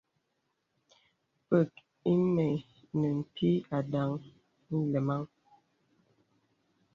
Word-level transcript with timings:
Pə̀k 1.47 1.71
ìmə̀ 2.13 2.53
ne 2.99 3.09
pìì 3.33 3.65
àdaŋ 3.77 4.11
nlɛmaŋ. 4.77 5.23